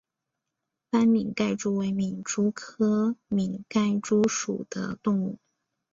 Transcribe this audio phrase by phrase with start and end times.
[0.89, 5.37] 斑皿盖蛛为皿蛛科皿盖蛛属的动物。